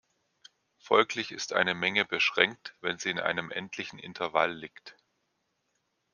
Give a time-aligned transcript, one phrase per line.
[0.79, 4.97] Folglich ist eine Menge beschränkt, wenn sie in einem endlichen Intervall liegt.